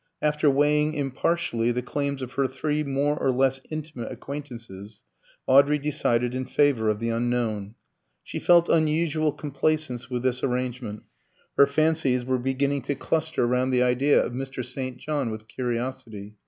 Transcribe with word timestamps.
After 0.19 0.49
weighing 0.49 0.95
impartially 0.95 1.71
the 1.71 1.83
claims 1.83 2.23
of 2.23 2.31
her 2.31 2.47
three 2.47 2.83
more 2.83 3.15
or 3.19 3.29
less 3.29 3.61
intimate 3.69 4.11
acquaintances, 4.11 5.03
Audrey 5.45 5.77
decided 5.77 6.33
in 6.33 6.45
favour 6.45 6.89
of 6.89 6.97
the 6.99 7.09
unknown. 7.09 7.75
She 8.23 8.39
felt 8.39 8.67
unusual 8.67 9.31
complacence 9.31 10.09
with 10.09 10.23
this 10.23 10.43
arrangement. 10.43 11.03
Her 11.55 11.67
fancies 11.67 12.25
were 12.25 12.39
beginning 12.39 12.81
to 12.89 12.95
cluster 12.95 13.45
round 13.45 13.71
the 13.71 13.83
idea 13.83 14.25
of 14.25 14.31
Mr. 14.33 14.65
St. 14.65 14.97
John 14.97 15.29
with 15.29 15.47
curiosity. 15.47 16.33